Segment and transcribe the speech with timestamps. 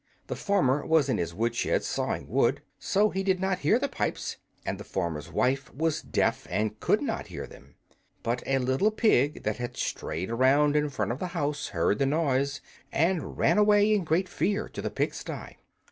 [0.25, 4.37] The farmer was in his woodshed, sawing wood, so he did not hear the pipes;
[4.65, 7.75] and the farmer's wife was deaf, and could not hear them.
[8.23, 12.07] But a little pig that had strayed around in front of the house heard the
[12.07, 12.61] noise,
[12.91, 15.57] and ran away in great fear to the pigsty.